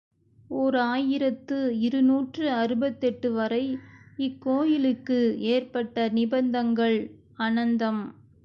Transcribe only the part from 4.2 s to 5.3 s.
இக்கோயிலுக்கு